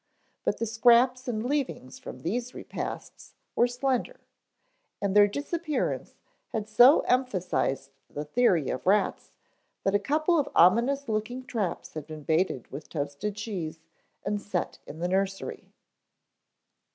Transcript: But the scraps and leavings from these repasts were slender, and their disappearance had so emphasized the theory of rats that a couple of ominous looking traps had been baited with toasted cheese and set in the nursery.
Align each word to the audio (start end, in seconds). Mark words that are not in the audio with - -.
But 0.43 0.57
the 0.57 0.65
scraps 0.65 1.27
and 1.27 1.45
leavings 1.45 1.99
from 1.99 2.21
these 2.21 2.55
repasts 2.55 3.35
were 3.55 3.67
slender, 3.67 4.19
and 4.99 5.15
their 5.15 5.27
disappearance 5.27 6.15
had 6.53 6.67
so 6.67 7.01
emphasized 7.01 7.91
the 8.09 8.25
theory 8.25 8.71
of 8.71 8.87
rats 8.87 9.31
that 9.83 9.93
a 9.93 9.99
couple 9.99 10.39
of 10.39 10.49
ominous 10.55 11.07
looking 11.07 11.45
traps 11.45 11.93
had 11.93 12.07
been 12.07 12.23
baited 12.23 12.67
with 12.71 12.89
toasted 12.89 13.35
cheese 13.35 13.79
and 14.25 14.41
set 14.41 14.79
in 14.87 14.97
the 14.97 15.07
nursery. 15.07 15.71